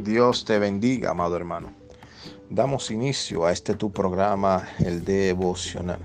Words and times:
Dios 0.00 0.46
te 0.46 0.58
bendiga, 0.58 1.10
amado 1.10 1.36
hermano. 1.36 1.72
Damos 2.48 2.90
inicio 2.90 3.44
a 3.44 3.52
este 3.52 3.74
tu 3.74 3.92
programa, 3.92 4.66
el 4.78 5.04
devocional, 5.04 6.00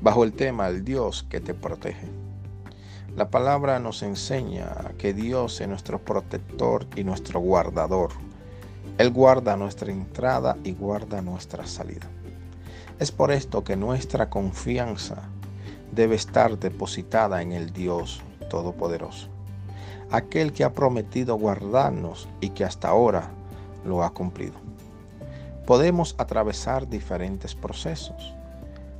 bajo 0.00 0.24
el 0.24 0.32
tema 0.32 0.66
El 0.66 0.84
Dios 0.84 1.24
que 1.30 1.40
te 1.40 1.54
protege. 1.54 2.08
La 3.14 3.30
palabra 3.30 3.78
nos 3.78 4.02
enseña 4.02 4.72
que 4.98 5.14
Dios 5.14 5.60
es 5.60 5.68
nuestro 5.68 6.00
protector 6.00 6.86
y 6.96 7.04
nuestro 7.04 7.38
guardador. 7.38 8.10
Él 8.98 9.10
guarda 9.12 9.56
nuestra 9.56 9.92
entrada 9.92 10.56
y 10.64 10.72
guarda 10.72 11.22
nuestra 11.22 11.66
salida. 11.66 12.08
Es 12.98 13.12
por 13.12 13.30
esto 13.30 13.62
que 13.62 13.76
nuestra 13.76 14.28
confianza 14.28 15.22
debe 15.92 16.16
estar 16.16 16.58
depositada 16.58 17.42
en 17.42 17.52
el 17.52 17.72
Dios 17.72 18.22
Todopoderoso 18.50 19.37
aquel 20.10 20.52
que 20.52 20.64
ha 20.64 20.72
prometido 20.72 21.36
guardarnos 21.36 22.28
y 22.40 22.50
que 22.50 22.64
hasta 22.64 22.88
ahora 22.88 23.30
lo 23.84 24.02
ha 24.02 24.10
cumplido. 24.10 24.54
Podemos 25.66 26.14
atravesar 26.18 26.88
diferentes 26.88 27.54
procesos, 27.54 28.34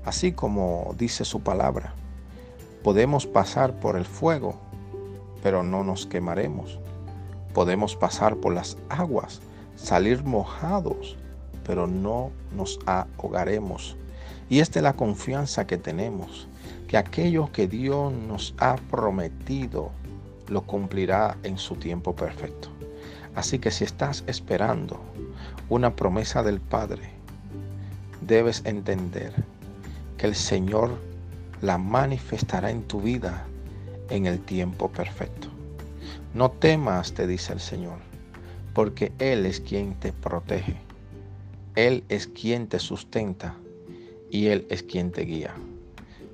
así 0.05 0.33
como 0.33 0.95
dice 0.99 1.25
su 1.25 1.41
palabra. 1.41 1.95
Podemos 2.83 3.27
pasar 3.27 3.81
por 3.81 3.97
el 3.97 4.05
fuego, 4.05 4.55
pero 5.43 5.63
no 5.63 5.83
nos 5.83 6.07
quemaremos. 6.07 6.79
Podemos 7.55 7.97
pasar 7.97 8.37
por 8.37 8.53
las 8.55 8.77
aguas, 8.89 9.41
salir 9.77 10.25
mojados, 10.25 11.17
pero 11.65 11.87
no 11.87 12.31
nos 12.55 12.79
ahogaremos. 12.87 13.97
Y 14.51 14.61
esta 14.61 14.79
es 14.79 14.83
la 14.83 14.95
confianza 14.95 15.67
que 15.67 15.77
tenemos, 15.77 16.49
que 16.87 16.97
aquello 16.97 17.51
que 17.53 17.67
Dios 17.67 18.13
nos 18.13 18.55
ha 18.59 18.77
prometido 18.91 19.91
lo 20.49 20.63
cumplirá 20.63 21.37
en 21.43 21.59
su 21.59 21.77
tiempo 21.77 22.15
perfecto. 22.15 22.69
Así 23.35 23.59
que 23.59 23.71
si 23.71 23.85
estás 23.85 24.25
esperando 24.27 25.01
una 25.69 25.95
promesa 25.95 26.43
del 26.43 26.61
Padre, 26.61 27.11
debes 28.21 28.63
entender 28.65 29.33
que 30.17 30.27
el 30.27 30.35
Señor 30.35 30.99
la 31.61 31.79
manifestará 31.79 32.71
en 32.71 32.83
tu 32.83 33.01
vida 33.01 33.47
en 34.11 34.27
el 34.27 34.41
tiempo 34.41 34.91
perfecto. 34.91 35.49
No 36.35 36.51
temas, 36.51 37.13
te 37.13 37.27
dice 37.27 37.53
el 37.53 37.61
Señor, 37.61 37.99
porque 38.75 39.13
Él 39.19 39.47
es 39.47 39.61
quien 39.61 39.95
te 39.95 40.13
protege. 40.13 40.77
Él 41.75 42.05
es 42.09 42.27
quien 42.27 42.67
te 42.69 42.79
sustenta 42.79 43.55
y 44.31 44.47
Él 44.47 44.67
es 44.71 44.83
quien 44.83 45.11
te 45.11 45.23
guía. 45.23 45.55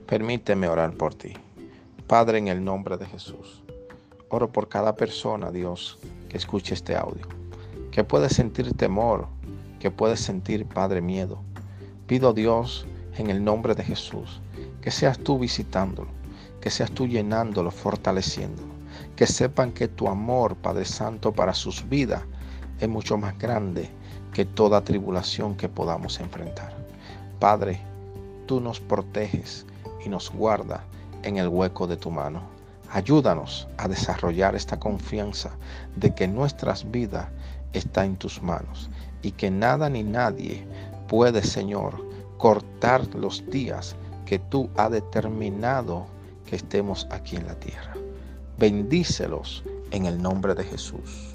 Permíteme 0.06 0.68
orar 0.68 0.94
por 0.94 1.14
ti. 1.14 1.34
Padre, 2.06 2.38
en 2.38 2.48
el 2.48 2.62
nombre 2.64 2.96
de 2.96 3.06
Jesús. 3.06 3.63
Oro 4.28 4.50
por 4.50 4.68
cada 4.68 4.96
persona, 4.96 5.50
Dios, 5.50 5.98
que 6.28 6.36
escuche 6.36 6.74
este 6.74 6.96
audio, 6.96 7.26
que 7.90 8.04
puede 8.04 8.28
sentir 8.28 8.72
temor, 8.74 9.28
que 9.78 9.90
puede 9.90 10.16
sentir, 10.16 10.66
Padre, 10.66 11.00
miedo. 11.00 11.40
Pido, 12.06 12.32
Dios, 12.32 12.86
en 13.16 13.30
el 13.30 13.44
nombre 13.44 13.74
de 13.74 13.84
Jesús, 13.84 14.40
que 14.80 14.90
seas 14.90 15.18
tú 15.18 15.38
visitándolo, 15.38 16.08
que 16.60 16.70
seas 16.70 16.90
tú 16.90 17.06
llenándolo, 17.06 17.70
fortaleciéndolo, 17.70 18.72
que 19.16 19.26
sepan 19.26 19.72
que 19.72 19.88
tu 19.88 20.08
amor, 20.08 20.56
Padre 20.56 20.84
Santo, 20.84 21.32
para 21.32 21.54
sus 21.54 21.88
vidas 21.88 22.22
es 22.80 22.88
mucho 22.88 23.16
más 23.16 23.38
grande 23.38 23.88
que 24.32 24.44
toda 24.44 24.84
tribulación 24.84 25.54
que 25.54 25.68
podamos 25.68 26.18
enfrentar. 26.18 26.74
Padre, 27.38 27.80
tú 28.46 28.60
nos 28.60 28.80
proteges 28.80 29.64
y 30.04 30.08
nos 30.08 30.30
guardas 30.30 30.80
en 31.22 31.36
el 31.36 31.48
hueco 31.48 31.86
de 31.86 31.96
tu 31.96 32.10
mano. 32.10 32.42
Ayúdanos 32.94 33.66
a 33.76 33.88
desarrollar 33.88 34.54
esta 34.54 34.78
confianza 34.78 35.50
de 35.96 36.14
que 36.14 36.28
nuestras 36.28 36.88
vidas 36.92 37.26
está 37.72 38.04
en 38.04 38.14
tus 38.14 38.40
manos 38.40 38.88
y 39.20 39.32
que 39.32 39.50
nada 39.50 39.90
ni 39.90 40.04
nadie 40.04 40.64
puede, 41.08 41.42
Señor, 41.42 42.08
cortar 42.38 43.12
los 43.16 43.44
días 43.50 43.96
que 44.26 44.38
tú 44.38 44.70
has 44.76 44.92
determinado 44.92 46.06
que 46.46 46.54
estemos 46.54 47.08
aquí 47.10 47.34
en 47.34 47.48
la 47.48 47.58
tierra. 47.58 47.94
Bendícelos 48.58 49.64
en 49.90 50.06
el 50.06 50.22
nombre 50.22 50.54
de 50.54 50.62
Jesús. 50.62 51.33